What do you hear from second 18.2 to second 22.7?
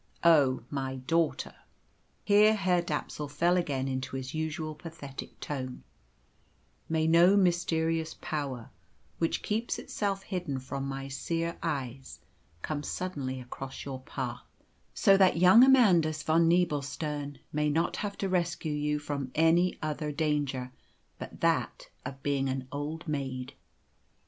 rescue you from any other danger but that of being an